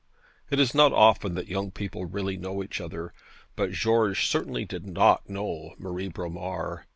[0.49, 3.13] It is not often that young people really know each other;
[3.55, 6.87] but George certainly did not know Marie Bromar.